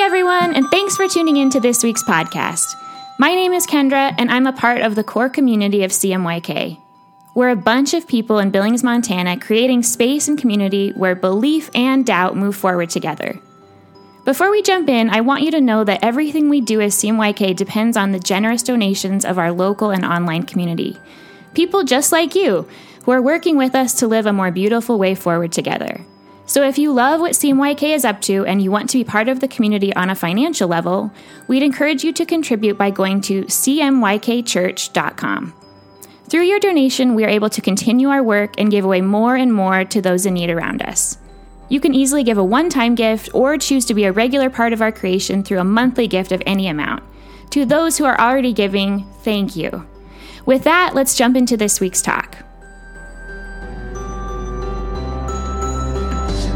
[0.00, 2.64] Hi, everyone, and thanks for tuning in to this week's podcast.
[3.18, 6.80] My name is Kendra, and I'm a part of the core community of CMYK.
[7.34, 12.06] We're a bunch of people in Billings, Montana, creating space and community where belief and
[12.06, 13.38] doubt move forward together.
[14.24, 17.54] Before we jump in, I want you to know that everything we do as CMYK
[17.54, 20.96] depends on the generous donations of our local and online community.
[21.52, 22.66] People just like you
[23.04, 26.06] who are working with us to live a more beautiful way forward together.
[26.50, 29.28] So if you love what CMYK is up to and you want to be part
[29.28, 31.12] of the community on a financial level,
[31.46, 35.54] we'd encourage you to contribute by going to cmykchurch.com.
[36.28, 39.54] Through your donation, we are able to continue our work and give away more and
[39.54, 41.18] more to those in need around us.
[41.68, 44.72] You can easily give a one time gift or choose to be a regular part
[44.72, 47.04] of our creation through a monthly gift of any amount.
[47.50, 49.86] To those who are already giving, thank you.
[50.46, 52.38] With that, let's jump into this week's talk.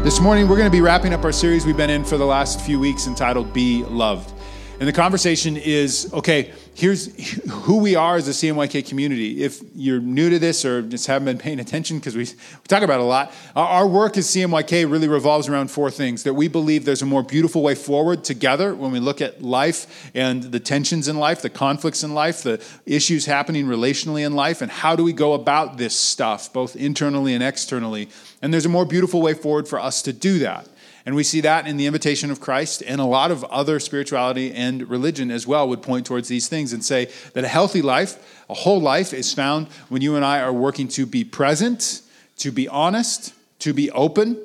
[0.05, 2.27] This morning, we're going to be wrapping up our series we've been in for the
[2.27, 4.31] last few weeks entitled Be Loved.
[4.79, 7.07] And the conversation is okay, here's
[7.49, 9.41] who we are as a CMYK community.
[9.41, 12.83] If you're new to this or just haven't been paying attention, because we, we talk
[12.83, 16.49] about it a lot, our work as CMYK really revolves around four things that we
[16.49, 20.59] believe there's a more beautiful way forward together when we look at life and the
[20.59, 24.97] tensions in life, the conflicts in life, the issues happening relationally in life, and how
[24.97, 28.09] do we go about this stuff, both internally and externally.
[28.41, 30.67] And there's a more beautiful way forward for us to do that.
[31.05, 34.51] And we see that in the invitation of Christ, and a lot of other spirituality
[34.51, 38.43] and religion as well would point towards these things and say that a healthy life,
[38.49, 42.01] a whole life, is found when you and I are working to be present,
[42.37, 44.41] to be honest, to be open,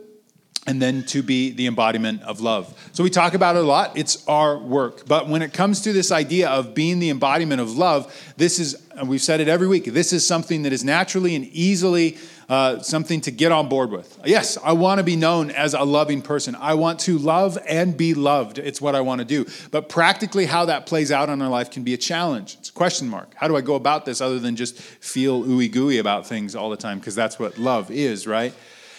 [0.66, 2.78] and then to be the embodiment of love.
[2.92, 3.96] So we talk about it a lot.
[3.96, 5.06] It's our work.
[5.06, 8.76] But when it comes to this idea of being the embodiment of love, this is,
[8.94, 12.18] and we've said it every week, this is something that is naturally and easily
[12.50, 14.18] uh, something to get on board with.
[14.24, 16.56] Yes, I want to be known as a loving person.
[16.56, 18.58] I want to love and be loved.
[18.58, 19.46] It's what I want to do.
[19.70, 22.56] But practically, how that plays out in our life can be a challenge.
[22.58, 23.32] It's a question mark.
[23.36, 26.70] How do I go about this other than just feel ooey gooey about things all
[26.70, 26.98] the time?
[26.98, 28.52] Because that's what love is, right?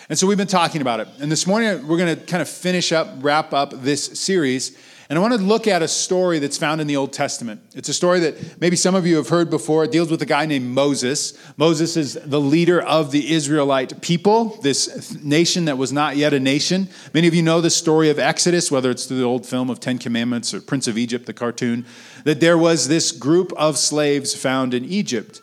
[0.07, 1.09] And so we've been talking about it.
[1.19, 4.77] And this morning, we're going to kind of finish up, wrap up this series.
[5.11, 7.59] And I want to look at a story that's found in the Old Testament.
[7.75, 9.83] It's a story that maybe some of you have heard before.
[9.83, 11.37] It deals with a guy named Moses.
[11.57, 16.39] Moses is the leader of the Israelite people, this nation that was not yet a
[16.39, 16.87] nation.
[17.13, 19.81] Many of you know the story of Exodus, whether it's through the old film of
[19.81, 21.85] Ten Commandments or Prince of Egypt, the cartoon,
[22.23, 25.41] that there was this group of slaves found in Egypt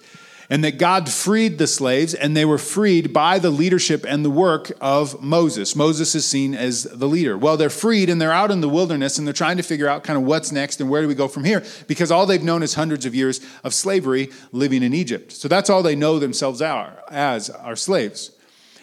[0.51, 4.31] and that God freed the slaves, and they were freed by the leadership and the
[4.31, 5.77] work of Moses.
[5.77, 7.37] Moses is seen as the leader.
[7.37, 10.05] Well, they're freed and they're out in the wilderness and they're trying to figure out
[10.05, 12.63] kind of what's next and where do we go from here because all they've known
[12.63, 15.33] is hundreds of years of slavery living in Egypt.
[15.33, 18.31] So that's all they know themselves are as are slaves.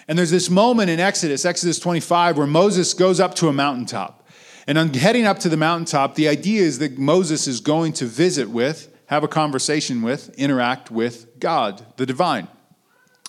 [0.07, 4.27] And there's this moment in Exodus, Exodus 25, where Moses goes up to a mountaintop.
[4.67, 8.05] And on heading up to the mountaintop, the idea is that Moses is going to
[8.05, 12.47] visit with have a conversation with, interact with God, the divine.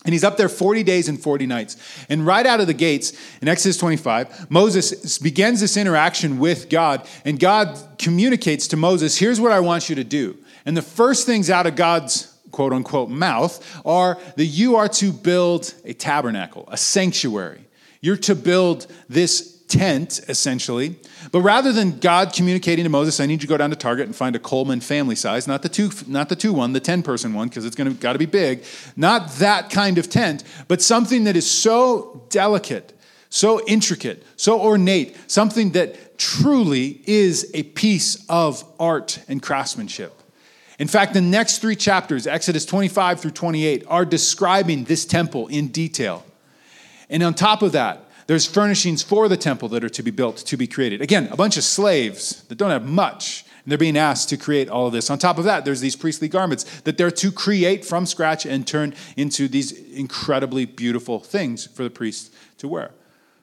[0.04, 1.76] And he's up there 40 days and 40 nights.
[2.09, 7.06] And right out of the gates in Exodus 25, Moses begins this interaction with God,
[7.25, 10.38] and God communicates to Moses, Here's what I want you to do.
[10.64, 15.12] And the first things out of God's quote unquote mouth are that you are to
[15.12, 17.66] build a tabernacle, a sanctuary.
[18.00, 20.97] You're to build this tent, essentially.
[21.32, 24.06] But rather than God communicating to Moses, I need you to go down to Target
[24.06, 27.03] and find a Coleman family size, not the two, not the two one, the 10
[27.03, 28.65] person one, because it's gonna gotta be big.
[28.97, 32.93] Not that kind of tent, but something that is so delicate,
[33.28, 40.12] so intricate, so ornate, something that truly is a piece of art and craftsmanship.
[40.78, 45.69] In fact, the next three chapters, Exodus 25 through 28, are describing this temple in
[45.69, 46.25] detail.
[47.09, 50.38] And on top of that, there's furnishings for the temple that are to be built,
[50.38, 51.00] to be created.
[51.00, 54.69] Again, a bunch of slaves that don't have much, and they're being asked to create
[54.69, 55.10] all of this.
[55.10, 58.66] On top of that, there's these priestly garments that they're to create from scratch and
[58.66, 62.92] turn into these incredibly beautiful things for the priests to wear.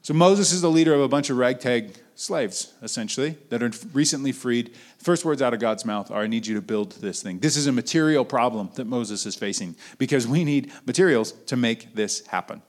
[0.01, 4.33] So Moses is the leader of a bunch of ragtag slaves, essentially, that are recently
[4.33, 4.73] freed.
[4.97, 7.39] First words out of God's mouth are, I need you to build this thing.
[7.39, 11.95] This is a material problem that Moses is facing because we need materials to make
[11.95, 12.61] this happen.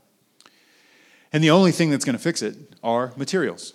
[1.35, 3.75] And the only thing that's going to fix it are materials.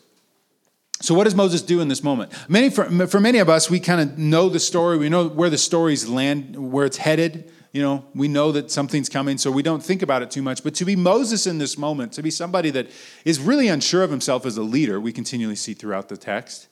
[1.02, 2.32] So, what does Moses do in this moment?
[2.48, 4.98] Many, for, for many of us, we kind of know the story.
[4.98, 7.52] We know where the stories land, where it's headed.
[7.74, 10.64] You know, we know that something's coming, so we don't think about it too much.
[10.64, 12.88] But to be Moses in this moment, to be somebody that
[13.26, 16.70] is really unsure of himself as a leader, we continually see throughout the text,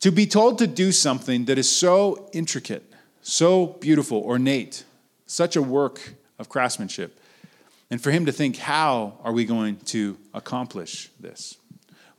[0.00, 2.92] to be told to do something that is so intricate,
[3.22, 4.84] so beautiful, ornate,
[5.26, 7.18] such a work of craftsmanship,
[7.92, 11.58] and for him to think, how are we going to accomplish this?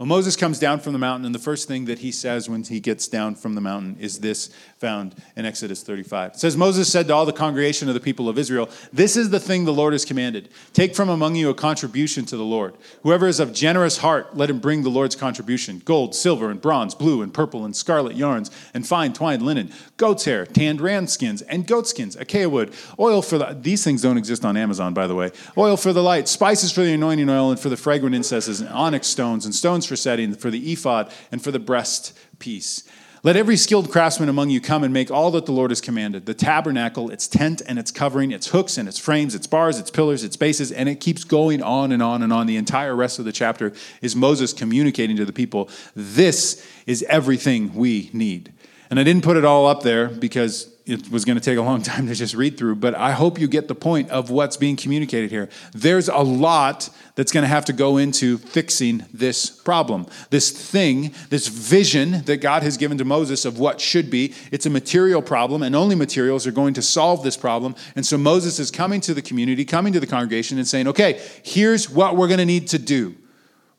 [0.03, 2.61] Well, Moses comes down from the mountain, and the first thing that he says when
[2.61, 6.31] he gets down from the mountain is this found in Exodus 35.
[6.31, 9.29] It says, Moses said to all the congregation of the people of Israel, This is
[9.29, 10.49] the thing the Lord has commanded.
[10.73, 12.75] Take from among you a contribution to the Lord.
[13.03, 16.93] Whoever is of generous heart, let him bring the Lord's contribution gold, silver, and bronze,
[16.95, 21.43] blue, and purple, and scarlet yarns, and fine twined linen, goat's hair, tanned ram skins,
[21.43, 23.57] and goat skins, acacia wood, oil for the.
[23.57, 25.31] These things don't exist on Amazon, by the way.
[25.57, 28.69] Oil for the light, spices for the anointing oil, and for the fragrant incenses, and
[28.69, 32.83] onyx stones, and stones for setting, for the ephod, and for the breast piece.
[33.25, 36.25] Let every skilled craftsman among you come and make all that the Lord has commanded
[36.25, 39.89] the tabernacle, its tent and its covering, its hooks and its frames, its bars, its
[39.89, 42.47] pillars, its bases, and it keeps going on and on and on.
[42.47, 47.73] The entire rest of the chapter is Moses communicating to the people this is everything
[47.73, 48.51] we need.
[48.89, 51.61] And I didn't put it all up there because it was going to take a
[51.61, 54.57] long time to just read through, but I hope you get the point of what's
[54.57, 55.49] being communicated here.
[55.73, 60.07] There's a lot that's going to have to go into fixing this problem.
[60.29, 64.65] This thing, this vision that God has given to Moses of what should be, it's
[64.65, 67.75] a material problem, and only materials are going to solve this problem.
[67.95, 71.21] And so Moses is coming to the community, coming to the congregation, and saying, okay,
[71.43, 73.15] here's what we're going to need to do.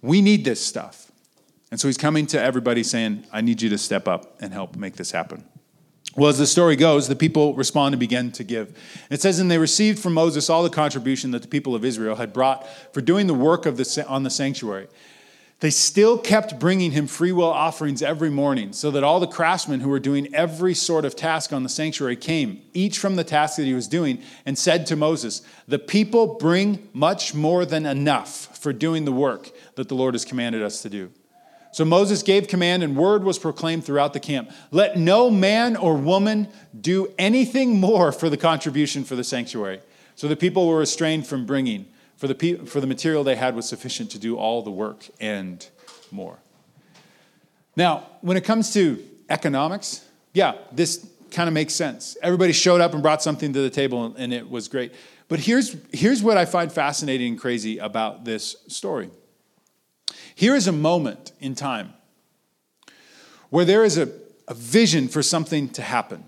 [0.01, 1.11] We need this stuff.
[1.71, 4.77] And so he's coming to everybody saying, I need you to step up and help
[4.77, 5.45] make this happen.
[6.17, 8.77] Well, as the story goes, the people respond and begin to give.
[9.11, 12.17] It says, And they received from Moses all the contribution that the people of Israel
[12.17, 14.87] had brought for doing the work of the, on the sanctuary.
[15.61, 19.81] They still kept bringing him free will offerings every morning, so that all the craftsmen
[19.81, 23.57] who were doing every sort of task on the sanctuary came, each from the task
[23.57, 28.59] that he was doing, and said to Moses, The people bring much more than enough
[28.59, 31.11] for doing the work that the Lord has commanded us to do.
[31.75, 35.97] So Moses gave command, and word was proclaimed throughout the camp let no man or
[35.97, 36.47] woman
[36.81, 39.81] do anything more for the contribution for the sanctuary.
[40.15, 41.87] So the people were restrained from bringing,
[42.17, 45.69] for the, for the material they had was sufficient to do all the work and
[46.13, 46.39] more.
[47.75, 52.17] Now, when it comes to economics, yeah, this kind of makes sense.
[52.23, 54.93] Everybody showed up and brought something to the table, and it was great.
[55.27, 59.11] But here's, here's what I find fascinating and crazy about this story.
[60.35, 61.95] Here is a moment in time
[63.51, 64.11] where there is a,
[64.49, 66.25] a vision for something to happen.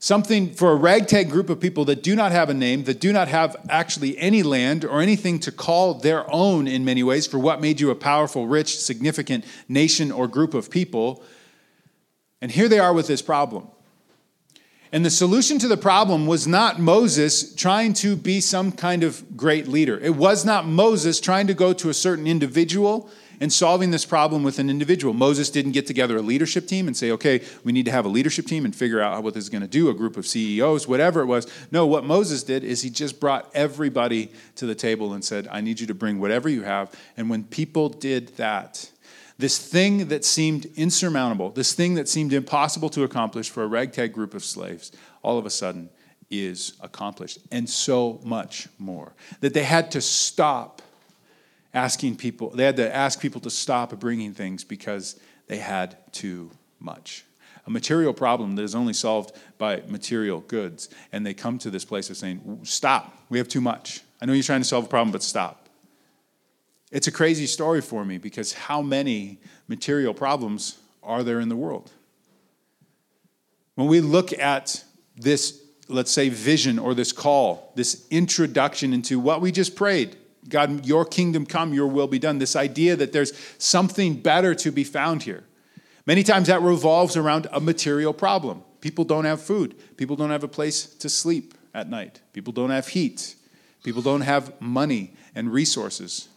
[0.00, 3.12] Something for a ragtag group of people that do not have a name, that do
[3.12, 7.38] not have actually any land or anything to call their own in many ways for
[7.38, 11.24] what made you a powerful, rich, significant nation or group of people.
[12.40, 13.68] And here they are with this problem.
[14.92, 19.36] And the solution to the problem was not Moses trying to be some kind of
[19.36, 19.98] great leader.
[19.98, 24.42] It was not Moses trying to go to a certain individual and solving this problem
[24.42, 25.14] with an individual.
[25.14, 28.08] Moses didn't get together a leadership team and say, okay, we need to have a
[28.08, 30.88] leadership team and figure out what this is going to do, a group of CEOs,
[30.88, 31.46] whatever it was.
[31.70, 35.60] No, what Moses did is he just brought everybody to the table and said, I
[35.60, 36.92] need you to bring whatever you have.
[37.16, 38.90] And when people did that,
[39.38, 44.12] this thing that seemed insurmountable, this thing that seemed impossible to accomplish for a ragtag
[44.12, 44.90] group of slaves,
[45.22, 45.90] all of a sudden
[46.30, 47.38] is accomplished.
[47.50, 49.14] And so much more.
[49.40, 50.82] That they had to stop
[51.72, 56.50] asking people, they had to ask people to stop bringing things because they had too
[56.80, 57.24] much.
[57.66, 60.88] A material problem that is only solved by material goods.
[61.12, 64.00] And they come to this place of saying, Stop, we have too much.
[64.20, 65.67] I know you're trying to solve a problem, but stop.
[66.90, 71.56] It's a crazy story for me because how many material problems are there in the
[71.56, 71.90] world?
[73.74, 74.82] When we look at
[75.16, 80.16] this, let's say, vision or this call, this introduction into what we just prayed
[80.48, 84.70] God, your kingdom come, your will be done, this idea that there's something better to
[84.70, 85.44] be found here.
[86.06, 88.62] Many times that revolves around a material problem.
[88.80, 92.70] People don't have food, people don't have a place to sleep at night, people don't
[92.70, 93.34] have heat,
[93.82, 96.28] people don't have money and resources.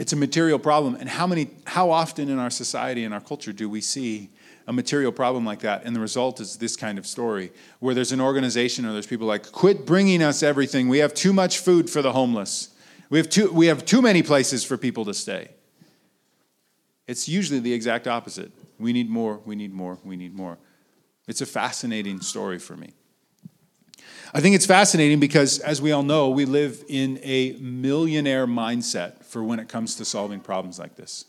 [0.00, 0.94] It's a material problem.
[0.94, 4.30] And how many, how often in our society and our culture do we see
[4.66, 5.84] a material problem like that?
[5.84, 9.26] And the result is this kind of story where there's an organization or there's people
[9.26, 10.88] like, quit bringing us everything.
[10.88, 12.70] We have too much food for the homeless.
[13.10, 15.50] We have too, we have too many places for people to stay.
[17.06, 18.52] It's usually the exact opposite.
[18.78, 20.56] We need more, we need more, we need more.
[21.28, 22.94] It's a fascinating story for me.
[24.32, 29.19] I think it's fascinating because, as we all know, we live in a millionaire mindset
[29.30, 31.24] for when it comes to solving problems like this.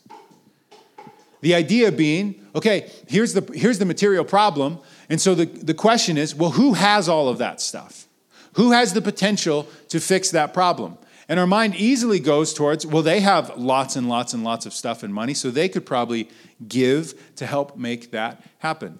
[1.40, 4.78] The idea being, okay, here's the, here's the material problem.
[5.08, 8.06] And so the, the question is, well, who has all of that stuff?
[8.54, 10.98] Who has the potential to fix that problem?
[11.28, 14.72] And our mind easily goes towards, well, they have lots and lots and lots of
[14.72, 16.28] stuff and money, so they could probably
[16.68, 18.98] give to help make that happen.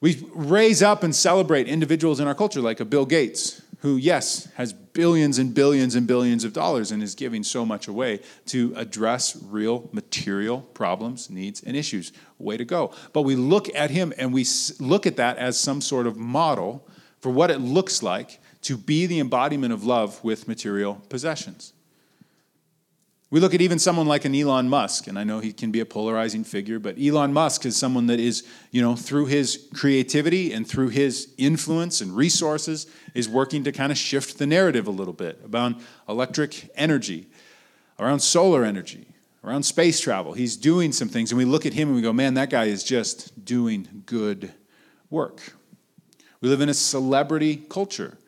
[0.00, 4.48] We raise up and celebrate individuals in our culture like a Bill Gates, who, yes,
[4.54, 8.72] has billions and billions and billions of dollars and is giving so much away to
[8.76, 12.12] address real material problems, needs, and issues.
[12.38, 12.92] Way to go.
[13.12, 14.46] But we look at him and we
[14.78, 16.86] look at that as some sort of model
[17.20, 21.72] for what it looks like to be the embodiment of love with material possessions.
[23.32, 25.80] We look at even someone like an Elon Musk, and I know he can be
[25.80, 30.52] a polarizing figure, but Elon Musk is someone that is, you know, through his creativity
[30.52, 34.90] and through his influence and resources, is working to kind of shift the narrative a
[34.90, 35.76] little bit about
[36.10, 37.26] electric energy,
[37.98, 39.06] around solar energy,
[39.42, 40.34] around space travel.
[40.34, 42.64] He's doing some things, and we look at him and we go, man, that guy
[42.64, 44.52] is just doing good
[45.08, 45.54] work.
[46.42, 48.18] We live in a celebrity culture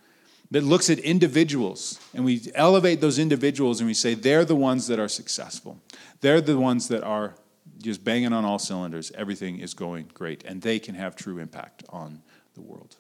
[0.55, 4.87] that looks at individuals and we elevate those individuals and we say they're the ones
[4.87, 5.81] that are successful.
[6.21, 7.35] They're the ones that are
[7.83, 9.11] just banging on all cylinders.
[9.17, 12.23] Everything is going great and they can have true impact on
[12.55, 12.95] the world.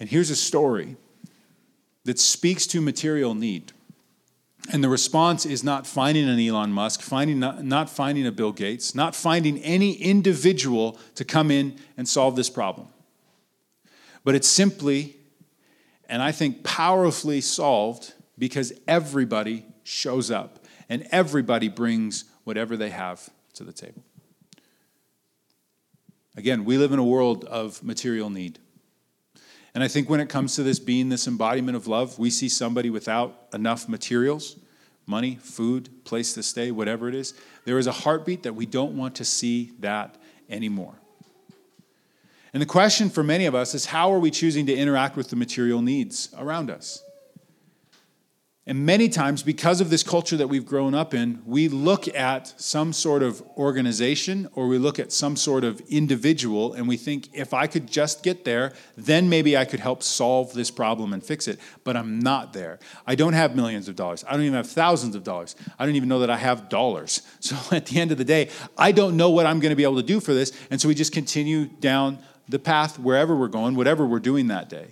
[0.00, 0.96] And here's a story
[2.04, 3.72] that speaks to material need.
[4.72, 8.52] And the response is not finding an Elon Musk, finding not, not finding a Bill
[8.52, 12.88] Gates, not finding any individual to come in and solve this problem.
[14.24, 15.18] But it's simply
[16.12, 20.58] and I think powerfully solved because everybody shows up
[20.90, 24.04] and everybody brings whatever they have to the table.
[26.36, 28.58] Again, we live in a world of material need.
[29.74, 32.50] And I think when it comes to this being this embodiment of love, we see
[32.50, 34.56] somebody without enough materials
[35.06, 37.34] money, food, place to stay, whatever it is.
[37.64, 40.16] There is a heartbeat that we don't want to see that
[40.48, 40.94] anymore.
[42.52, 45.30] And the question for many of us is how are we choosing to interact with
[45.30, 47.02] the material needs around us?
[48.64, 52.60] And many times, because of this culture that we've grown up in, we look at
[52.60, 57.28] some sort of organization or we look at some sort of individual and we think,
[57.32, 61.24] if I could just get there, then maybe I could help solve this problem and
[61.24, 61.58] fix it.
[61.82, 62.78] But I'm not there.
[63.04, 64.24] I don't have millions of dollars.
[64.28, 65.56] I don't even have thousands of dollars.
[65.76, 67.22] I don't even know that I have dollars.
[67.42, 69.82] So at the end of the day, I don't know what I'm going to be
[69.82, 70.52] able to do for this.
[70.70, 72.18] And so we just continue down
[72.48, 74.88] the path wherever we're going, whatever we're doing that day.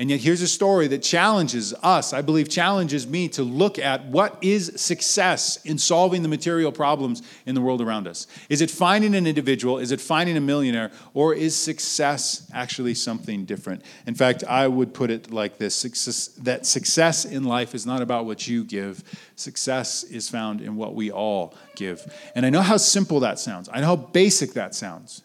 [0.00, 4.04] And yet, here's a story that challenges us, I believe, challenges me to look at
[4.06, 8.28] what is success in solving the material problems in the world around us.
[8.48, 9.80] Is it finding an individual?
[9.80, 10.92] Is it finding a millionaire?
[11.14, 13.82] Or is success actually something different?
[14.06, 18.00] In fact, I would put it like this success, that success in life is not
[18.00, 19.02] about what you give,
[19.34, 22.06] success is found in what we all give.
[22.36, 25.24] And I know how simple that sounds, I know how basic that sounds.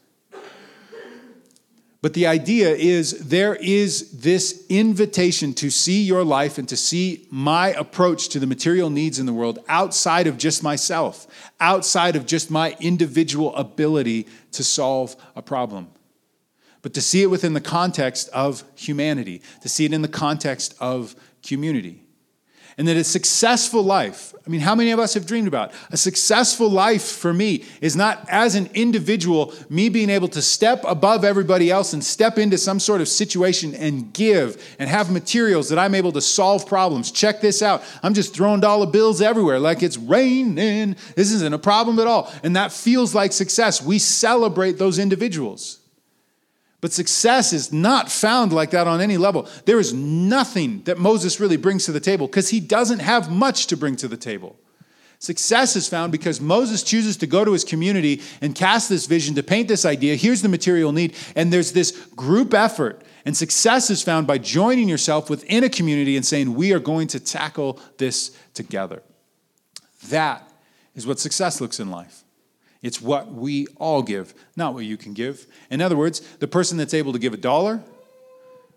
[2.04, 7.26] But the idea is there is this invitation to see your life and to see
[7.32, 11.26] my approach to the material needs in the world outside of just myself,
[11.62, 15.88] outside of just my individual ability to solve a problem.
[16.82, 20.76] But to see it within the context of humanity, to see it in the context
[20.82, 22.03] of community.
[22.77, 25.72] And that a successful life, I mean, how many of us have dreamed about?
[25.92, 30.84] A successful life for me is not as an individual, me being able to step
[30.88, 35.70] above everybody else and step into some sort of situation and give and have materials
[35.70, 37.12] that I'm able to solve problems.
[37.12, 37.84] Check this out.
[38.01, 40.96] I'm just throwing dollar bills everywhere like it's raining.
[41.15, 42.34] This isn't a problem at all.
[42.44, 43.82] And that feels like success.
[43.82, 45.80] We celebrate those individuals.
[46.84, 49.48] But success is not found like that on any level.
[49.63, 53.68] There is nothing that Moses really brings to the table because he doesn't have much
[53.68, 54.60] to bring to the table.
[55.18, 59.34] Success is found because Moses chooses to go to his community and cast this vision
[59.36, 60.18] to paint this idea.
[60.18, 61.16] Here's the material need.
[61.38, 63.02] And there's this group effort.
[63.24, 67.08] And success is found by joining yourself within a community and saying, We are going
[67.08, 69.02] to tackle this together.
[70.10, 70.52] That
[70.96, 72.23] is what success looks in life.
[72.84, 75.48] It's what we all give, not what you can give.
[75.72, 77.82] In other words, the person that's able to give a dollar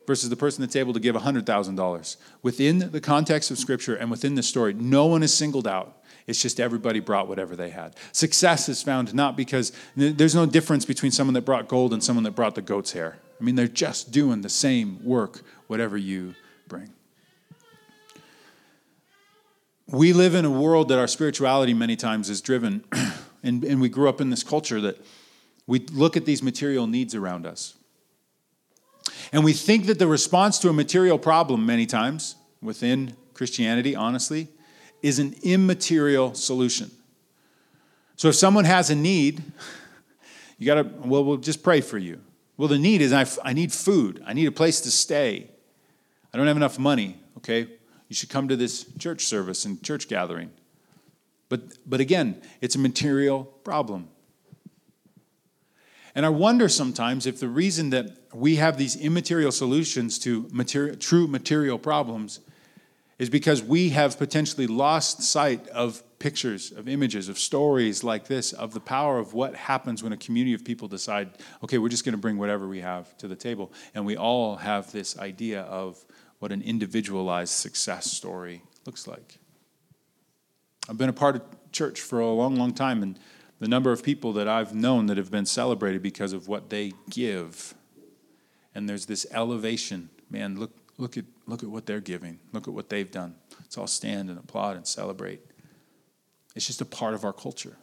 [0.06, 2.16] versus the person that's able to give $100,000.
[2.42, 6.04] Within the context of Scripture and within the story, no one is singled out.
[6.28, 7.96] It's just everybody brought whatever they had.
[8.12, 12.24] Success is found not because there's no difference between someone that brought gold and someone
[12.24, 13.18] that brought the goat's hair.
[13.40, 16.34] I mean, they're just doing the same work, whatever you
[16.68, 16.92] bring.
[19.88, 22.84] We live in a world that our spirituality many times is driven
[23.46, 25.00] And, and we grew up in this culture that
[25.66, 27.74] we look at these material needs around us.
[29.32, 34.48] And we think that the response to a material problem, many times within Christianity, honestly,
[35.02, 36.90] is an immaterial solution.
[38.16, 39.42] So if someone has a need,
[40.58, 42.20] you got to, well, we'll just pray for you.
[42.56, 45.50] Well, the need is I, I need food, I need a place to stay.
[46.32, 47.68] I don't have enough money, okay?
[48.08, 50.50] You should come to this church service and church gathering.
[51.48, 54.08] But, but again, it's a material problem.
[56.14, 60.48] And I wonder sometimes if the reason that we have these immaterial solutions to
[60.98, 62.40] true material problems
[63.18, 68.52] is because we have potentially lost sight of pictures, of images, of stories like this,
[68.52, 71.30] of the power of what happens when a community of people decide,
[71.62, 73.72] okay, we're just going to bring whatever we have to the table.
[73.94, 76.02] And we all have this idea of
[76.38, 79.38] what an individualized success story looks like.
[80.88, 83.18] I've been a part of church for a long, long time, and
[83.58, 86.92] the number of people that I've known that have been celebrated because of what they
[87.10, 87.74] give.
[88.74, 90.10] And there's this elevation.
[90.30, 92.38] Man, look, look, at, look at what they're giving.
[92.52, 93.34] Look at what they've done.
[93.58, 95.40] Let's all stand and applaud and celebrate.
[96.54, 97.76] It's just a part of our culture.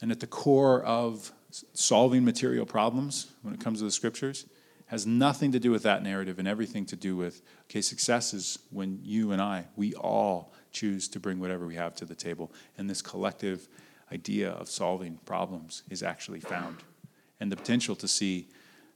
[0.00, 1.32] And at the core of
[1.74, 4.46] solving material problems when it comes to the scriptures
[4.86, 8.58] has nothing to do with that narrative and everything to do with okay success is
[8.70, 12.52] when you and I we all choose to bring whatever we have to the table
[12.76, 13.68] and this collective
[14.12, 16.78] idea of solving problems is actually found.
[17.40, 18.48] And the potential to see,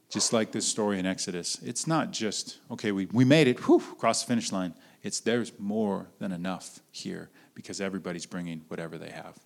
[0.09, 3.81] just like this story in Exodus, it's not just, okay, we, we made it, whew,
[3.91, 4.73] across the finish line.
[5.03, 9.37] It's there's more than enough here because everybody's bringing whatever they have.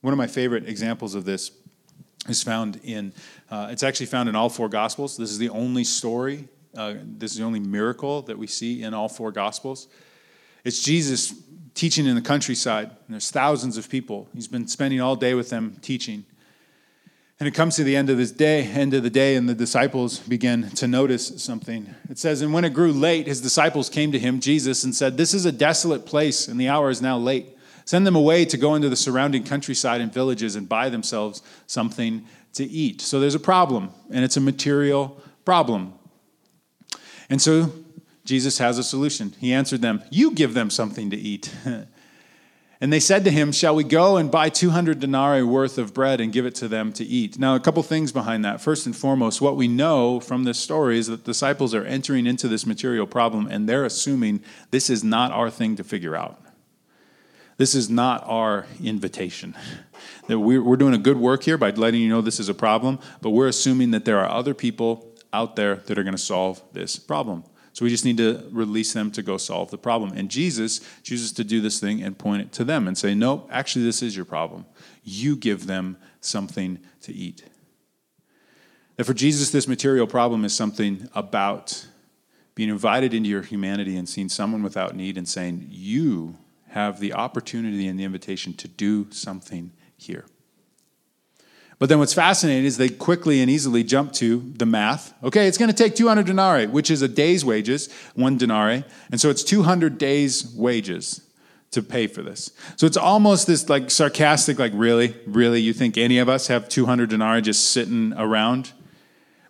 [0.00, 1.52] One of my favorite examples of this
[2.28, 3.12] is found in,
[3.50, 5.16] uh, it's actually found in all four Gospels.
[5.16, 8.94] This is the only story, uh, this is the only miracle that we see in
[8.94, 9.88] all four Gospels.
[10.64, 11.34] It's Jesus
[11.74, 14.28] teaching in the countryside, and there's thousands of people.
[14.34, 16.24] He's been spending all day with them teaching.
[17.38, 19.54] And it comes to the end of this day, end of the day, and the
[19.54, 21.94] disciples begin to notice something.
[22.10, 25.16] It says, And when it grew late, his disciples came to him, Jesus, and said,
[25.16, 27.56] This is a desolate place, and the hour is now late.
[27.86, 32.26] Send them away to go into the surrounding countryside and villages and buy themselves something
[32.52, 33.00] to eat.
[33.00, 35.94] So there's a problem, and it's a material problem.
[37.30, 37.72] And so
[38.24, 39.34] Jesus has a solution.
[39.40, 41.52] He answered them, You give them something to eat.
[42.80, 46.20] and they said to him, Shall we go and buy 200 denarii worth of bread
[46.20, 47.38] and give it to them to eat?
[47.38, 48.60] Now, a couple things behind that.
[48.60, 52.46] First and foremost, what we know from this story is that disciples are entering into
[52.46, 56.40] this material problem and they're assuming this is not our thing to figure out.
[57.56, 59.54] This is not our invitation.
[60.28, 63.00] That we're doing a good work here by letting you know this is a problem,
[63.20, 66.62] but we're assuming that there are other people out there that are going to solve
[66.72, 67.44] this problem.
[67.72, 70.12] So we just need to release them to go solve the problem.
[70.12, 73.48] And Jesus chooses to do this thing and point it to them and say, Nope,
[73.50, 74.66] actually, this is your problem.
[75.04, 77.44] You give them something to eat.
[78.96, 81.86] That for Jesus, this material problem is something about
[82.54, 86.36] being invited into your humanity and seeing someone without need and saying, You
[86.68, 90.26] have the opportunity and the invitation to do something here.
[91.80, 95.14] But then what's fascinating is they quickly and easily jump to the math.
[95.24, 98.84] Okay, it's going to take 200 denarii, which is a day's wages, one denarii.
[99.10, 101.22] And so it's 200 days' wages
[101.70, 102.50] to pay for this.
[102.76, 106.68] So it's almost this like sarcastic, like, really, really, you think any of us have
[106.68, 108.72] 200 denarii just sitting around?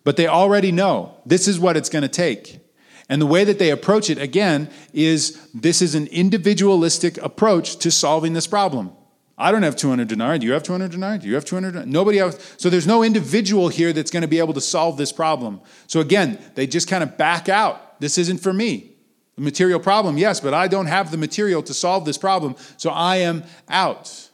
[0.05, 2.61] But they already know this is what it's going to take.
[3.09, 7.91] And the way that they approach it, again, is this is an individualistic approach to
[7.91, 8.93] solving this problem.
[9.41, 10.39] I don't have 200 denarii.
[10.39, 11.19] Do you have 200 denarii?
[11.19, 11.91] Do you have 200 denarii?
[11.91, 12.55] Nobody else.
[12.59, 15.63] So there's no individual here that's going to be able to solve this problem.
[15.87, 17.99] So again, they just kind of back out.
[18.01, 18.93] This isn't for me.
[19.37, 22.91] The material problem, yes, but I don't have the material to solve this problem, so
[22.91, 24.29] I am out.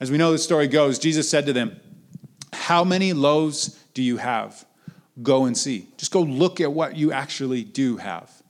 [0.00, 1.78] As we know the story goes, Jesus said to them,
[2.52, 4.64] How many loaves do you have?
[5.22, 5.86] Go and see.
[5.96, 8.42] Just go look at what you actually do have.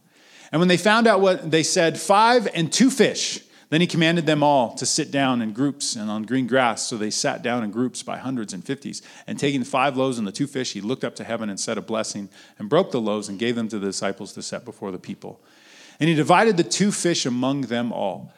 [0.50, 3.40] And when they found out what they said, five and two fish.
[3.72, 6.86] Then he commanded them all to sit down in groups and on green grass.
[6.86, 9.00] So they sat down in groups by hundreds and fifties.
[9.26, 11.58] And taking the five loaves and the two fish, he looked up to heaven and
[11.58, 14.66] said a blessing and broke the loaves and gave them to the disciples to set
[14.66, 15.40] before the people.
[15.98, 18.34] And he divided the two fish among them all.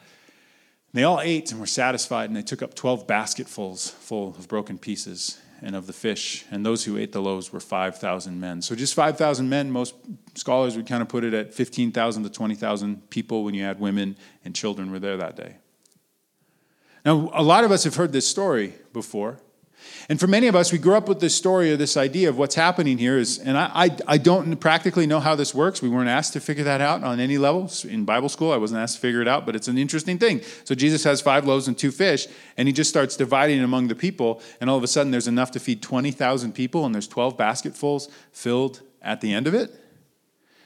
[0.93, 4.77] They all ate and were satisfied, and they took up 12 basketfuls full of broken
[4.77, 8.61] pieces and of the fish, and those who ate the loaves were 5,000 men.
[8.61, 9.95] So just 5,000 men, most
[10.35, 14.17] scholars would kind of put it at 15,000 to 20,000 people when you add women
[14.43, 15.55] and children were there that day.
[17.05, 19.39] Now, a lot of us have heard this story before,
[20.07, 22.37] and for many of us, we grew up with this story or this idea of
[22.37, 25.81] what's happening here is, and I, I, I, don't practically know how this works.
[25.81, 27.71] We weren't asked to figure that out on any level.
[27.83, 30.41] In Bible school, I wasn't asked to figure it out, but it's an interesting thing.
[30.63, 33.95] So Jesus has five loaves and two fish, and he just starts dividing among the
[33.95, 37.35] people, and all of a sudden there's enough to feed 20,000 people, and there's 12
[37.35, 39.81] basketfuls filled at the end of it.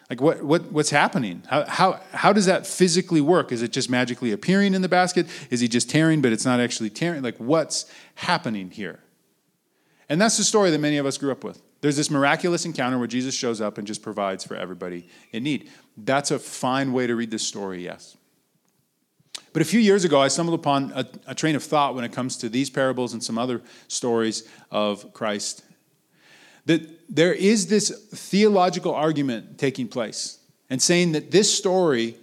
[0.09, 1.43] Like, what, what, what's happening?
[1.47, 3.51] How, how, how does that physically work?
[3.51, 5.27] Is it just magically appearing in the basket?
[5.51, 7.21] Is he just tearing, but it's not actually tearing?
[7.21, 8.99] Like, what's happening here?
[10.09, 11.61] And that's the story that many of us grew up with.
[11.81, 15.69] There's this miraculous encounter where Jesus shows up and just provides for everybody in need.
[15.95, 18.17] That's a fine way to read this story, yes.
[19.53, 22.11] But a few years ago, I stumbled upon a, a, train of thought when it
[22.11, 25.63] comes to these parables and some other stories of Christ.
[26.65, 32.15] That there is this theological argument taking place and saying that this story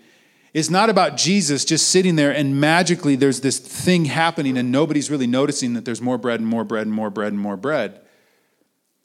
[0.57, 5.11] is not about Jesus just sitting there and magically there's this thing happening and nobody's
[5.11, 8.01] really noticing that there's more bread and more bread and more bread and more bread.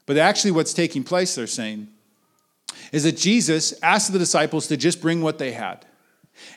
[0.05, 1.89] But actually, what's taking place, they're saying,
[2.93, 5.85] is that Jesus asked the disciples to just bring what they had.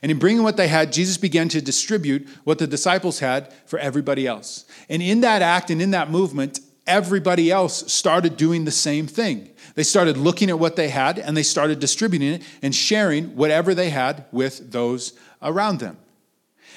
[0.01, 3.81] And in bringing what they had, Jesus began to distribute what the disciples had for
[3.81, 4.65] everybody else.
[4.89, 9.51] And in that act and in that movement, everybody else started doing the same thing.
[9.75, 13.75] They started looking at what they had and they started distributing it and sharing whatever
[13.75, 15.97] they had with those around them.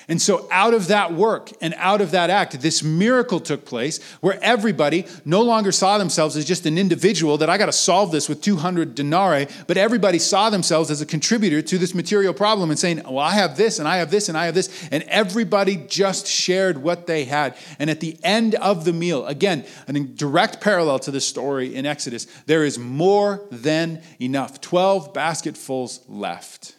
[0.09, 4.01] And so, out of that work and out of that act, this miracle took place
[4.21, 8.13] where everybody no longer saw themselves as just an individual that I got to solve
[8.13, 12.69] this with 200 denarii, but everybody saw themselves as a contributor to this material problem
[12.69, 14.87] and saying, Well, I have this and I have this and I have this.
[14.91, 17.57] And everybody just shared what they had.
[17.77, 21.85] And at the end of the meal, again, a direct parallel to this story in
[21.85, 26.76] Exodus, there is more than enough 12 basketfuls left.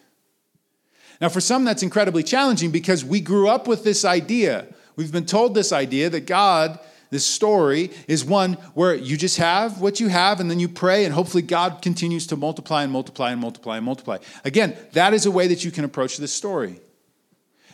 [1.21, 4.67] Now, for some, that's incredibly challenging because we grew up with this idea.
[4.95, 6.79] We've been told this idea that God,
[7.09, 11.05] this story, is one where you just have what you have and then you pray,
[11.05, 14.17] and hopefully God continues to multiply and multiply and multiply and multiply.
[14.45, 16.79] Again, that is a way that you can approach this story.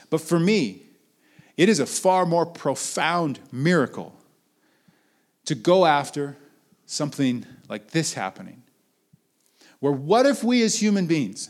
[0.10, 0.81] But for me,
[1.58, 4.15] it is a far more profound miracle
[5.45, 6.36] to go after
[6.86, 8.63] something like this happening.
[9.79, 11.49] Where what if we as human beings,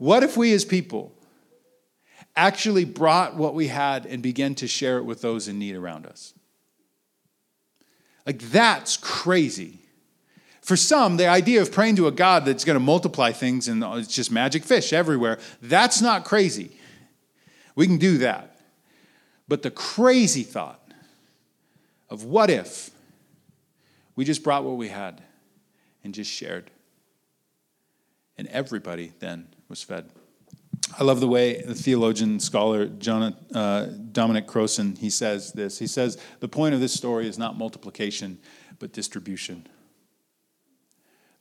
[0.00, 1.12] what if we as people
[2.34, 6.06] actually brought what we had and began to share it with those in need around
[6.06, 6.32] us?
[8.24, 9.80] Like, that's crazy.
[10.62, 13.84] For some, the idea of praying to a God that's going to multiply things and
[13.84, 16.74] oh, it's just magic fish everywhere, that's not crazy.
[17.74, 18.58] We can do that.
[19.48, 20.80] But the crazy thought
[22.08, 22.88] of what if
[24.16, 25.20] we just brought what we had
[26.02, 26.70] and just shared?
[28.40, 30.08] And everybody then was fed.
[30.98, 35.78] I love the way the theologian scholar John, uh, Dominic Crossan he says this.
[35.78, 38.38] He says the point of this story is not multiplication,
[38.78, 39.66] but distribution.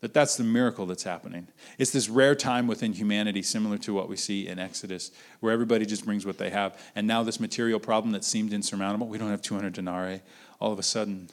[0.02, 1.48] That that's the miracle that's happening.
[1.78, 5.86] It's this rare time within humanity, similar to what we see in Exodus, where everybody
[5.86, 6.78] just brings what they have.
[6.96, 10.20] And now this material problem that seemed insurmountable, we don't have 200 denarii.
[10.60, 11.30] All of a sudden,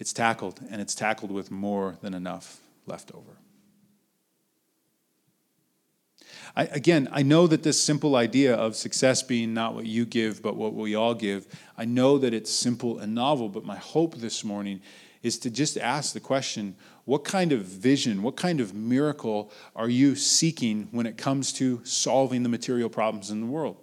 [0.00, 3.38] it's tackled, and it's tackled with more than enough left over.
[6.56, 10.42] I, again, I know that this simple idea of success being not what you give,
[10.42, 14.16] but what we all give, I know that it's simple and novel, but my hope
[14.16, 14.80] this morning
[15.22, 19.88] is to just ask the question what kind of vision, what kind of miracle are
[19.88, 23.76] you seeking when it comes to solving the material problems in the world?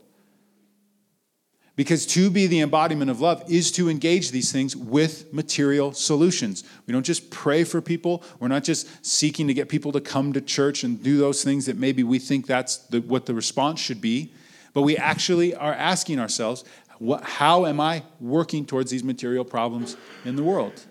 [1.76, 6.64] Because to be the embodiment of love is to engage these things with material solutions.
[6.88, 8.24] We don't just pray for people.
[8.40, 11.66] We're not just seeking to get people to come to church and do those things
[11.66, 14.32] that maybe we think that's the, what the response should be.
[14.74, 16.64] But we actually are asking ourselves,
[17.00, 20.86] what, how am I working towards these material problems in the world?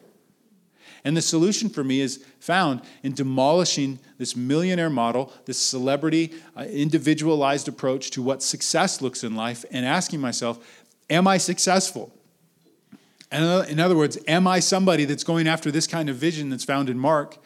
[1.03, 6.63] And the solution for me is found in demolishing this millionaire model, this celebrity, uh,
[6.65, 10.59] individualized approach to what success looks in life, and asking myself,
[11.09, 12.13] am I successful?
[13.31, 16.51] And uh, in other words, am I somebody that's going after this kind of vision
[16.51, 17.39] that's found in Mark,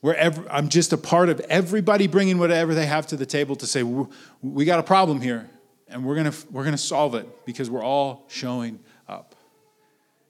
[0.00, 3.56] where every, I'm just a part of everybody bringing whatever they have to the table
[3.56, 5.48] to say, we got a problem here,
[5.88, 9.34] and we're going we're going to solve it because we're all showing up.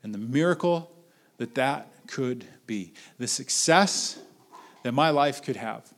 [0.03, 0.91] And the miracle
[1.39, 4.19] that that could be, the success
[4.83, 5.89] that my life could have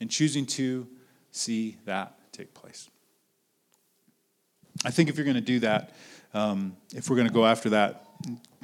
[0.00, 0.86] in choosing to
[1.30, 2.90] see that take place.
[4.84, 5.94] I think if you're going to do that,
[6.34, 8.04] um, if we're going to go after that,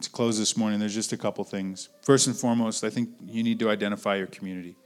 [0.02, 1.88] to close this morning, there's just a couple things.
[2.02, 4.76] First and foremost, I think you need to identify your community.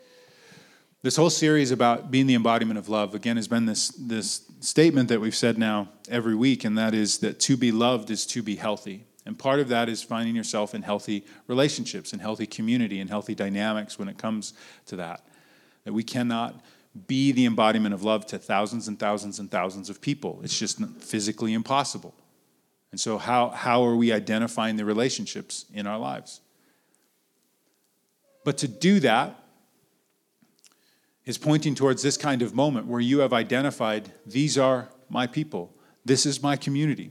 [1.02, 5.08] This whole series about being the embodiment of love, again, has been this, this statement
[5.10, 8.42] that we've said now every week, and that is that to be loved is to
[8.42, 9.04] be healthy.
[9.26, 13.34] And part of that is finding yourself in healthy relationships and healthy community and healthy
[13.34, 14.52] dynamics when it comes
[14.86, 15.26] to that.
[15.84, 16.60] That we cannot
[17.06, 20.40] be the embodiment of love to thousands and thousands and thousands of people.
[20.44, 22.14] It's just physically impossible.
[22.90, 26.40] And so, how, how are we identifying the relationships in our lives?
[28.44, 29.36] But to do that
[31.24, 35.74] is pointing towards this kind of moment where you have identified these are my people,
[36.04, 37.10] this is my community.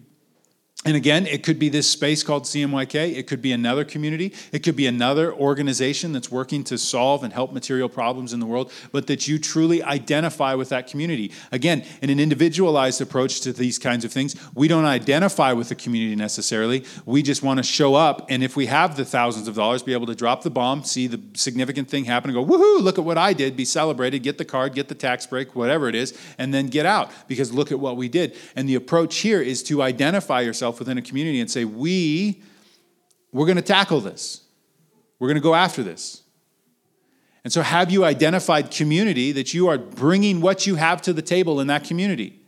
[0.86, 3.16] And again, it could be this space called CMYK.
[3.16, 4.34] It could be another community.
[4.52, 8.46] It could be another organization that's working to solve and help material problems in the
[8.46, 11.32] world, but that you truly identify with that community.
[11.52, 15.76] Again, in an individualized approach to these kinds of things, we don't identify with the
[15.76, 16.84] community necessarily.
[17.06, 18.26] We just want to show up.
[18.30, 21.08] And if we have the thousands of dollars, be able to drop the bomb, see
[21.08, 24.38] the significant thing happen, and go, woohoo, look at what I did, be celebrated, get
[24.38, 27.72] the card, get the tax break, whatever it is, and then get out because look
[27.72, 28.36] at what we did.
[28.56, 32.42] And the approach here is to identify yourself yourself within a community and say, we,
[33.32, 34.42] we're going to tackle this.
[35.20, 36.24] We're going to go after this.
[37.44, 41.22] And so, have you identified community that you are bringing what you have to the
[41.22, 42.40] table in that community?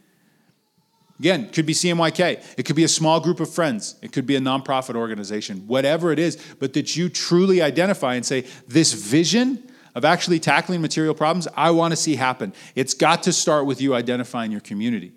[1.19, 2.43] Again, it could be CMYK.
[2.57, 3.95] It could be a small group of friends.
[4.01, 8.25] It could be a nonprofit organization, whatever it is, but that you truly identify and
[8.25, 9.63] say, this vision
[9.95, 12.53] of actually tackling material problems, I want to see happen.
[12.75, 15.13] It's got to start with you identifying your community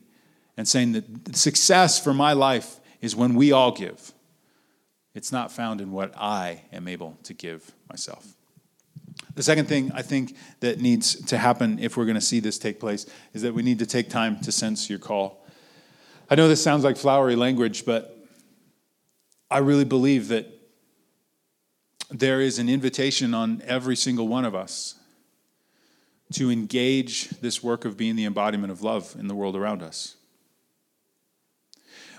[0.59, 4.13] and saying that success for my life is when we all give.
[5.15, 8.35] It's not found in what I am able to give myself.
[9.35, 12.59] The second thing I think that needs to happen if we're going to see this
[12.59, 15.45] take place is that we need to take time to sense your call.
[16.31, 18.17] I know this sounds like flowery language, but
[19.51, 20.47] I really believe that
[22.11, 24.95] there is an invitation on every single one of us
[26.35, 30.17] to engage this work of being the embodiment of love in the world around us.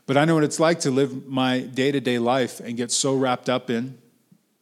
[0.10, 2.91] But I know what it's like to live my day to day life and get
[2.91, 4.00] so wrapped up in,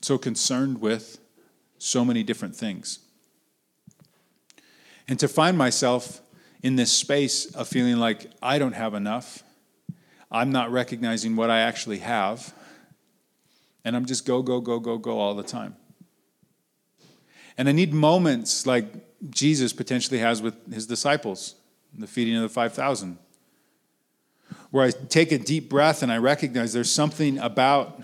[0.02, 1.20] so concerned with
[1.78, 3.00] so many different things.
[5.08, 6.20] And to find myself
[6.64, 9.42] in this space of feeling like I don't have enough,
[10.30, 12.54] I'm not recognizing what I actually have,
[13.86, 15.78] and I'm just go, go, go, go, go all the time.
[17.58, 18.86] And I need moments like
[19.30, 21.56] Jesus potentially has with his disciples,
[21.98, 23.18] the feeding of the 5,000
[24.72, 28.02] where I take a deep breath and I recognize there's something about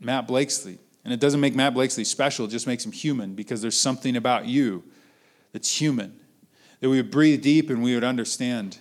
[0.00, 0.78] Matt Blakesley.
[1.04, 4.16] And it doesn't make Matt Blakesley special, it just makes him human because there's something
[4.16, 4.82] about you
[5.52, 6.18] that's human.
[6.80, 8.78] That we would breathe deep and we would understand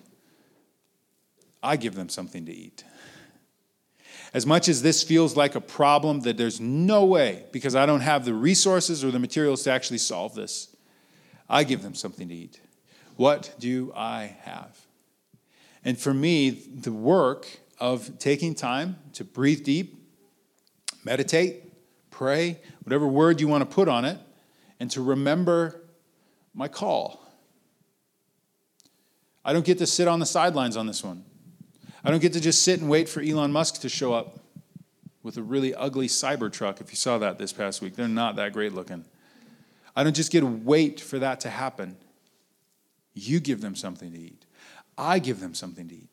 [1.62, 2.84] I give them something to eat.
[4.34, 8.02] As much as this feels like a problem that there's no way, because I don't
[8.02, 10.76] have the resources or the materials to actually solve this,
[11.50, 12.60] I give them something to eat.
[13.16, 14.85] What do I have?
[15.86, 17.48] And for me, the work
[17.80, 19.96] of taking time to breathe deep,
[21.04, 21.64] meditate,
[22.10, 24.18] pray, whatever word you want to put on it,
[24.80, 25.82] and to remember
[26.54, 27.22] my call.
[29.44, 31.24] I don't get to sit on the sidelines on this one.
[32.04, 34.40] I don't get to just sit and wait for Elon Musk to show up
[35.22, 36.82] with a really ugly Cybertruck.
[36.82, 39.06] If you saw that this past week, they're not that great looking.
[39.96, 41.98] I don't just get to wait for that to happen.
[43.14, 44.45] You give them something to eat.
[44.98, 46.10] I give them something to eat.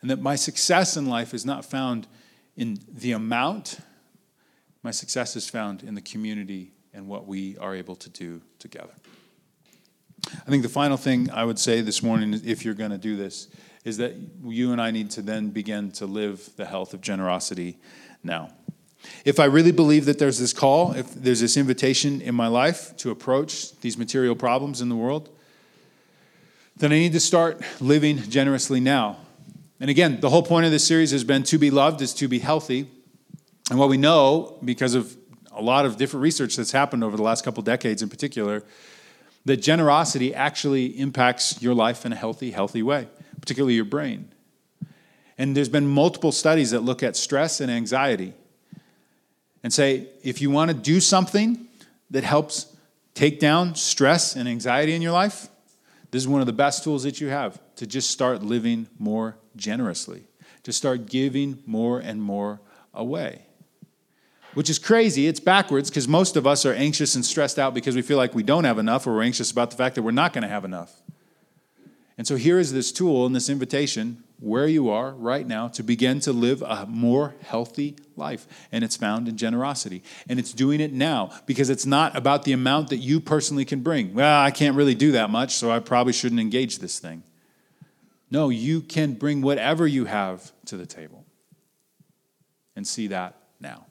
[0.00, 2.06] And that my success in life is not found
[2.56, 3.80] in the amount,
[4.82, 8.94] my success is found in the community and what we are able to do together.
[10.32, 13.16] I think the final thing I would say this morning, if you're going to do
[13.16, 13.48] this,
[13.84, 17.78] is that you and I need to then begin to live the health of generosity
[18.24, 18.50] now.
[19.24, 22.96] If I really believe that there's this call, if there's this invitation in my life
[22.98, 25.35] to approach these material problems in the world,
[26.78, 29.18] then I need to start living generously now.
[29.80, 32.28] And again, the whole point of this series has been to be loved is to
[32.28, 32.86] be healthy.
[33.70, 35.16] And what we know, because of
[35.52, 38.62] a lot of different research that's happened over the last couple decades in particular,
[39.46, 43.08] that generosity actually impacts your life in a healthy, healthy way,
[43.40, 44.30] particularly your brain.
[45.38, 48.34] And there's been multiple studies that look at stress and anxiety
[49.62, 51.66] and say if you want to do something
[52.10, 52.74] that helps
[53.14, 55.48] take down stress and anxiety in your life,
[56.10, 59.36] this is one of the best tools that you have to just start living more
[59.56, 60.24] generously,
[60.62, 62.60] to start giving more and more
[62.94, 63.42] away.
[64.54, 65.26] Which is crazy.
[65.26, 68.34] It's backwards because most of us are anxious and stressed out because we feel like
[68.34, 70.48] we don't have enough or we're anxious about the fact that we're not going to
[70.48, 71.02] have enough.
[72.16, 75.82] And so here is this tool and this invitation where you are right now to
[75.82, 78.46] begin to live a more healthy life.
[78.70, 80.02] And it's found in generosity.
[80.28, 83.80] And it's doing it now because it's not about the amount that you personally can
[83.80, 84.14] bring.
[84.14, 87.22] Well, I can't really do that much, so I probably shouldn't engage this thing.
[88.30, 91.24] No, you can bring whatever you have to the table
[92.74, 93.86] and see that now.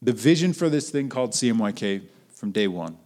[0.00, 2.02] The vision for this thing called CMYK
[2.32, 2.96] from day one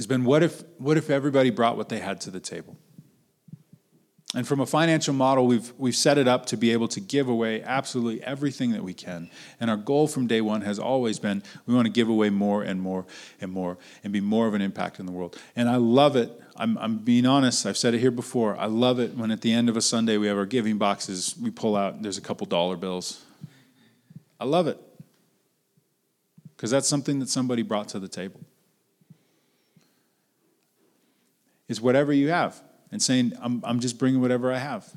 [0.00, 2.78] has been what if, what if everybody brought what they had to the table?
[4.34, 7.28] And from a financial model, we've, we've set it up to be able to give
[7.28, 9.28] away absolutely everything that we can.
[9.60, 12.62] And our goal from day one has always been we want to give away more
[12.62, 13.04] and more
[13.42, 15.38] and more and be more of an impact in the world.
[15.54, 16.30] And I love it.
[16.56, 17.66] I'm, I'm being honest.
[17.66, 18.56] I've said it here before.
[18.56, 21.34] I love it when at the end of a Sunday we have our giving boxes.
[21.38, 23.22] We pull out, there's a couple dollar bills.
[24.40, 24.80] I love it
[26.56, 28.40] because that's something that somebody brought to the table.
[31.70, 34.92] Is whatever you have and saying, I'm, I'm just bringing whatever I have.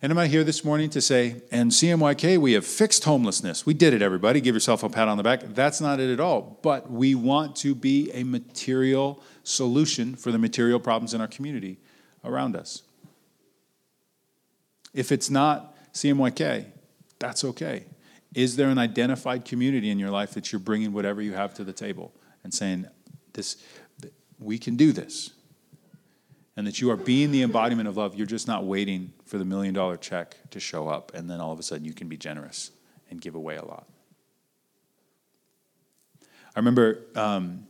[0.00, 3.66] And I'm I here this morning to say, and CMYK, we have fixed homelessness.
[3.66, 4.40] We did it, everybody.
[4.40, 5.40] Give yourself a pat on the back.
[5.42, 6.60] That's not it at all.
[6.62, 11.78] But we want to be a material solution for the material problems in our community
[12.24, 12.84] around us.
[14.92, 16.66] If it's not CMYK,
[17.18, 17.86] that's okay.
[18.36, 21.64] Is there an identified community in your life that you're bringing whatever you have to
[21.64, 22.86] the table and saying,
[23.32, 23.56] this,
[24.44, 25.30] we can do this?
[26.56, 28.14] and that you are being the embodiment of love.
[28.14, 31.52] You're just not waiting for the million dollar check to show up, and then all
[31.52, 32.70] of a sudden you can be generous
[33.10, 33.88] and give away a lot.
[36.22, 37.66] I remember um,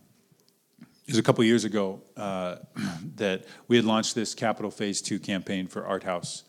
[0.80, 2.56] it was a couple years ago uh,
[3.16, 6.44] that we had launched this Capital Phase 2 campaign for Art House.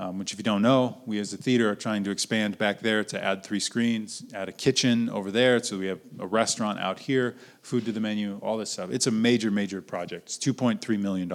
[0.00, 2.78] Um, which, if you don't know, we as a theater are trying to expand back
[2.78, 6.78] there to add three screens, add a kitchen over there, so we have a restaurant
[6.78, 8.90] out here, food to the menu, all this stuff.
[8.92, 10.26] It's a major, major project.
[10.26, 11.32] It's $2.3 million.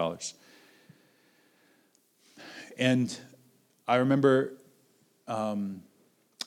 [2.77, 3.19] And
[3.85, 4.53] I remember
[5.27, 5.83] um,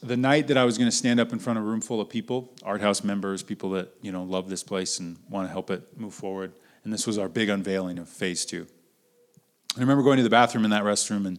[0.03, 2.01] the night that I was going to stand up in front of a room full
[2.01, 5.53] of people, art house members, people that you know love this place and want to
[5.53, 6.53] help it move forward.
[6.85, 8.67] And this was our big unveiling of phase two.
[9.77, 11.39] I remember going to the bathroom in that restroom and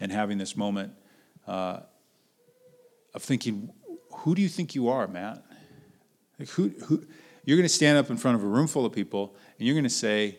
[0.00, 0.92] and having this moment
[1.46, 1.80] uh,
[3.14, 3.70] of thinking,
[4.18, 5.44] "Who do you think you are, Matt?
[6.38, 7.06] Like who who?"
[7.46, 9.74] You're going to stand up in front of a room full of people and you're
[9.74, 10.36] going to say,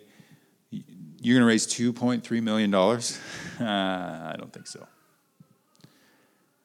[0.70, 2.74] you're going to raise $2.3 million?
[3.60, 4.86] Uh, I don't think so.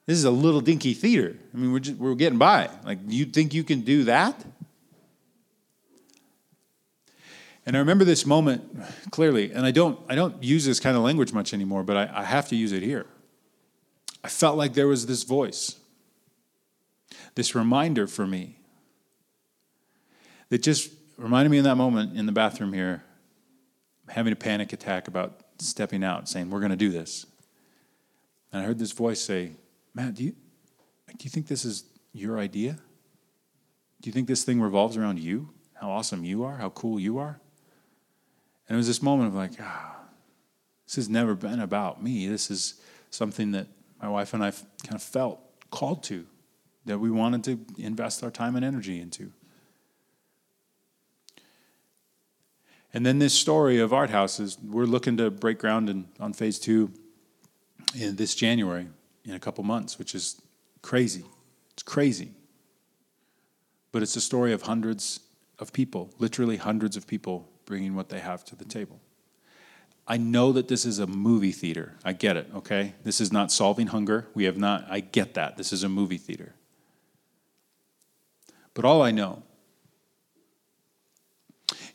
[0.05, 1.35] This is a little dinky theater.
[1.51, 2.69] I mean, we're, just, we're getting by.
[2.85, 4.45] Like, you think you can do that?
[7.65, 8.63] And I remember this moment
[9.11, 12.21] clearly, and I don't, I don't use this kind of language much anymore, but I,
[12.21, 13.05] I have to use it here.
[14.23, 15.77] I felt like there was this voice,
[17.35, 18.57] this reminder for me
[20.49, 23.03] that just reminded me in that moment in the bathroom here
[24.09, 27.25] having a panic attack about stepping out, saying, We're going to do this.
[28.51, 29.53] And I heard this voice say,
[29.93, 32.77] Matt, do you, do you think this is your idea?
[34.01, 35.49] Do you think this thing revolves around you?
[35.73, 36.57] How awesome you are?
[36.57, 37.39] How cool you are?
[38.67, 39.95] And it was this moment of like, ah,
[40.85, 42.27] this has never been about me.
[42.27, 42.75] This is
[43.09, 43.67] something that
[44.01, 46.25] my wife and I kind of felt called to,
[46.85, 49.31] that we wanted to invest our time and energy into.
[52.93, 56.59] And then this story of art houses, we're looking to break ground in, on phase
[56.59, 56.91] two
[57.95, 58.87] in this January
[59.25, 60.41] in a couple months, which is
[60.81, 61.25] crazy.
[61.71, 62.31] It's crazy.
[63.91, 65.21] But it's a story of hundreds
[65.59, 68.99] of people, literally hundreds of people bringing what they have to the table.
[70.05, 71.93] I know that this is a movie theater.
[72.03, 72.93] I get it, okay?
[73.03, 74.27] This is not solving hunger.
[74.33, 75.55] We have not, I get that.
[75.55, 76.53] This is a movie theater.
[78.73, 79.43] But all I know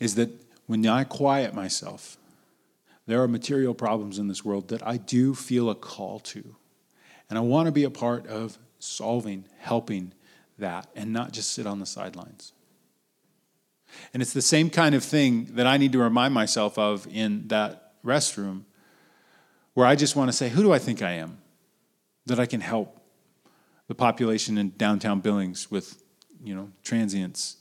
[0.00, 0.30] is that
[0.66, 2.16] when I quiet myself,
[3.06, 6.56] there are material problems in this world that I do feel a call to.
[7.28, 10.12] And I want to be a part of solving, helping
[10.58, 12.52] that, and not just sit on the sidelines.
[14.12, 17.48] And it's the same kind of thing that I need to remind myself of in
[17.48, 18.64] that restroom
[19.74, 21.38] where I just want to say, who do I think I am?
[22.26, 23.00] That I can help
[23.86, 26.02] the population in downtown Billings with,
[26.42, 27.56] you know, transients,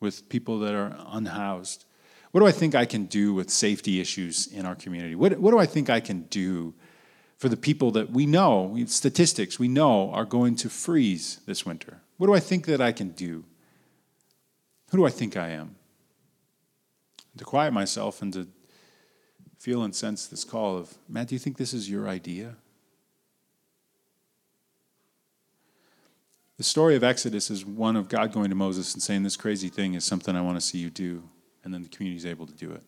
[0.00, 1.84] with people that are unhoused,
[2.32, 5.14] what do I think I can do with safety issues in our community?
[5.14, 6.74] What, what do I think I can do
[7.36, 12.00] for the people that we know, statistics we know, are going to freeze this winter?
[12.16, 13.44] What do I think that I can do?
[14.92, 15.74] Who do I think I am?
[17.38, 18.46] To quiet myself and to
[19.58, 22.56] feel and sense this call of, Matt, do you think this is your idea?
[26.58, 29.70] The story of Exodus is one of God going to Moses and saying, This crazy
[29.70, 31.22] thing is something I want to see you do
[31.64, 32.82] and then the community is able to do it.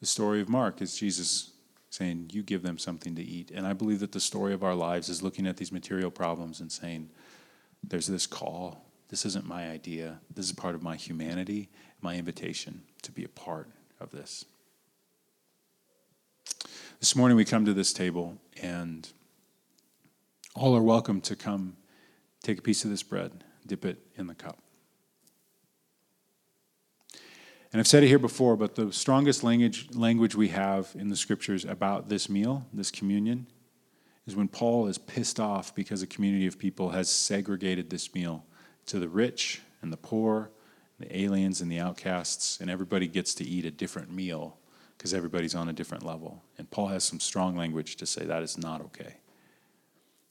[0.00, 1.52] The story of Mark is Jesus
[1.88, 3.52] saying, You give them something to eat.
[3.52, 6.60] And I believe that the story of our lives is looking at these material problems
[6.60, 7.10] and saying,
[7.84, 8.91] There's this call.
[9.12, 10.20] This isn't my idea.
[10.34, 11.68] This is part of my humanity,
[12.00, 13.68] my invitation to be a part
[14.00, 14.46] of this.
[16.98, 19.06] This morning we come to this table, and
[20.54, 21.76] all are welcome to come
[22.42, 24.62] take a piece of this bread, dip it in the cup.
[27.70, 31.16] And I've said it here before, but the strongest language, language we have in the
[31.16, 33.46] scriptures about this meal, this communion,
[34.26, 38.46] is when Paul is pissed off because a community of people has segregated this meal
[38.92, 40.50] to the rich and the poor,
[41.00, 44.58] the aliens and the outcasts, and everybody gets to eat a different meal
[44.98, 46.42] because everybody's on a different level.
[46.58, 49.14] And Paul has some strong language to say that is not okay.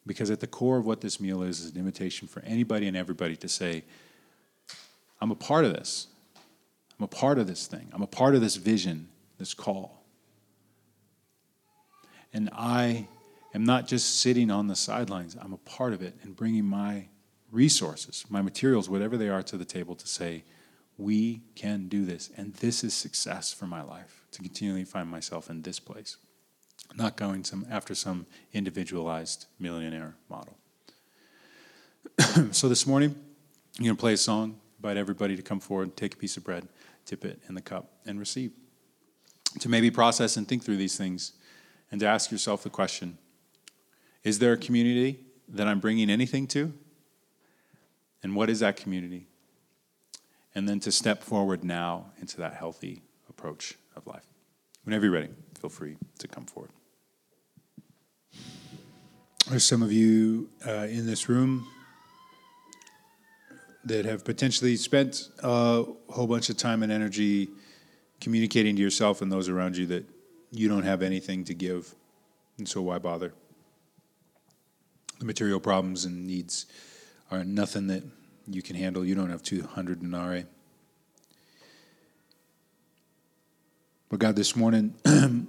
[0.06, 2.96] Because at the core of what this meal is, is an invitation for anybody and
[2.96, 3.84] everybody to say,
[5.20, 6.06] I'm a part of this.
[7.00, 7.90] I'm a part of this thing.
[7.92, 9.10] I'm a part of this vision,
[9.40, 10.04] this call.
[12.32, 13.08] And I
[13.56, 17.08] am not just sitting on the sidelines, I'm a part of it and bringing my
[17.52, 20.44] resources, my materials, whatever they are, to the table to say,
[20.98, 22.30] we can do this.
[22.38, 26.18] And this is success for my life to continually find myself in this place,
[26.96, 30.58] not going some, after some individualized millionaire model.
[32.52, 33.16] so this morning,
[33.78, 36.44] I'm going to play a song, invite everybody to come forward, take a piece of
[36.44, 36.68] bread,
[37.06, 38.52] tip it in the cup, and receive.
[39.60, 41.34] To maybe process and think through these things,
[41.92, 43.18] and to ask yourself the question
[44.24, 46.74] Is there a community that I'm bringing anything to?
[48.24, 49.28] And what is that community?
[50.54, 54.26] And then to step forward now into that healthy approach of life.
[54.84, 56.72] Whenever you're ready, feel free to come forward.
[59.50, 61.68] There's some of you uh, in this room
[63.84, 67.50] that have potentially spent a whole bunch of time and energy
[68.20, 70.06] communicating to yourself and those around you that
[70.52, 71.96] you don't have anything to give,
[72.58, 73.34] and so why bother?
[75.20, 76.68] The material problems and needs
[77.32, 78.04] are nothing that
[78.48, 79.06] you can handle.
[79.06, 80.46] You don't have 200 denarii.
[84.10, 84.94] But God, this morning,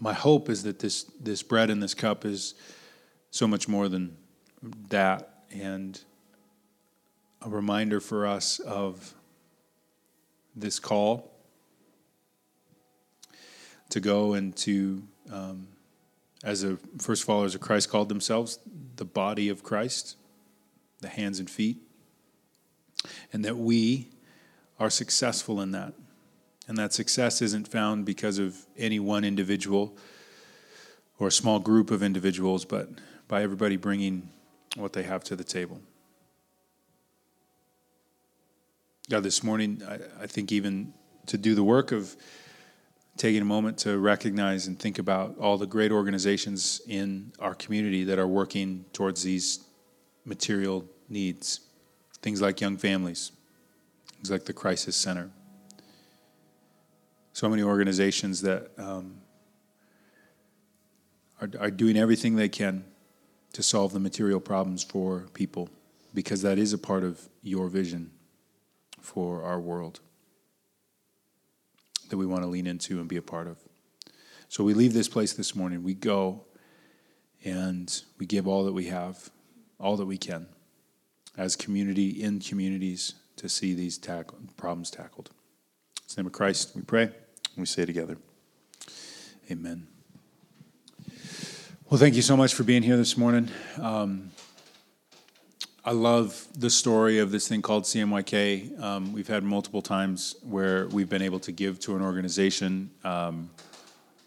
[0.00, 2.54] my hope is that this, this bread and this cup is
[3.30, 4.16] so much more than
[4.88, 6.00] that, and
[7.42, 9.14] a reminder for us of
[10.54, 11.30] this call
[13.90, 15.68] to go and to, um,
[16.46, 18.60] as a first followers of Christ called themselves,
[18.94, 20.16] the body of Christ,
[21.00, 21.78] the hands and feet,
[23.32, 24.10] and that we
[24.78, 25.92] are successful in that.
[26.68, 29.96] And that success isn't found because of any one individual
[31.18, 32.90] or a small group of individuals, but
[33.26, 34.28] by everybody bringing
[34.76, 35.80] what they have to the table.
[39.10, 40.94] God, this morning, I, I think even
[41.26, 42.16] to do the work of
[43.16, 48.04] taking a moment to recognize and think about all the great organizations in our community
[48.04, 49.64] that are working towards these
[50.24, 51.60] material needs.
[52.20, 53.32] Things like Young Families,
[54.14, 55.30] things like the Crisis Center.
[57.32, 59.16] So many organizations that um,
[61.40, 62.84] are, are doing everything they can
[63.52, 65.68] to solve the material problems for people
[66.12, 68.10] because that is a part of your vision
[69.00, 70.00] for our world
[72.08, 73.58] that we want to lean into and be a part of.
[74.48, 75.82] So we leave this place this morning.
[75.82, 76.44] We go
[77.44, 79.30] and we give all that we have,
[79.78, 80.46] all that we can,
[81.36, 85.30] as community in communities to see these tackle, problems tackled.
[85.96, 87.02] In the name of Christ, we pray.
[87.02, 87.12] And
[87.56, 88.18] we say together,
[89.50, 89.86] Amen.
[91.88, 93.48] Well, thank you so much for being here this morning.
[93.80, 94.32] Um,
[95.86, 98.82] I love the story of this thing called CMYK.
[98.82, 103.48] Um, we've had multiple times where we've been able to give to an organization um,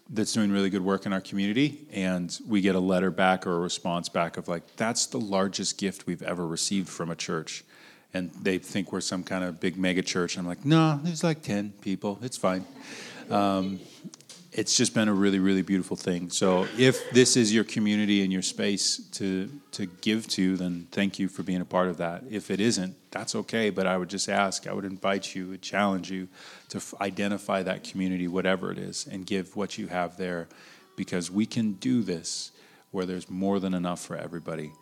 [0.08, 3.56] that's doing really good work in our community, and we get a letter back or
[3.56, 7.62] a response back of like, "That's the largest gift we've ever received from a church,"
[8.14, 10.38] and they think we're some kind of big mega church.
[10.38, 12.18] I'm like, "No, there's like ten people.
[12.22, 12.64] It's fine."
[13.28, 13.80] Um,
[14.52, 16.28] it's just been a really, really beautiful thing.
[16.30, 21.18] So if this is your community and your space to to give to, then thank
[21.18, 22.24] you for being a part of that.
[22.28, 23.70] If it isn't, that's okay.
[23.70, 26.28] But I would just ask, I would invite you, challenge you
[26.70, 30.48] to f- identify that community, whatever it is, and give what you have there,
[30.96, 32.50] because we can do this
[32.90, 34.72] where there's more than enough for everybody.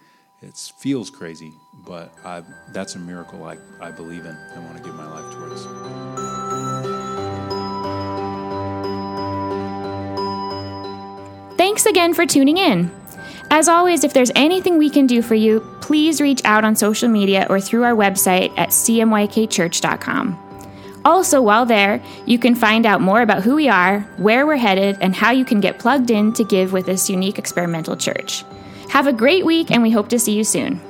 [0.41, 1.53] It feels crazy,
[1.85, 2.43] but I,
[2.73, 6.48] that's a miracle I, I believe in and want to give my life towards.
[11.79, 12.91] Thanks again for tuning in.
[13.53, 17.09] As always, if there's anything we can do for you, please reach out on social
[17.09, 21.01] media or through our website at cmykchurch.com.
[21.05, 24.99] Also, while there, you can find out more about who we are, where we're headed,
[25.01, 28.45] and how you can get plugged in to give with this unique experimental church.
[28.91, 30.81] Have a great week, and we hope to see you soon.